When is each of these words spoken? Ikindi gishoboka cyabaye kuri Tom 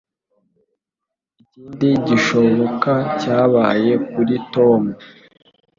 Ikindi 1.41 1.87
gishoboka 2.07 2.93
cyabaye 3.19 3.91
kuri 4.11 4.35
Tom 4.53 4.81